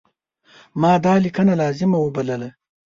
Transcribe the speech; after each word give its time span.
ما 0.81 0.93
دا 1.05 1.13
لیکنه 1.25 1.53
لازمه 1.61 1.97
وبلله. 2.01 2.49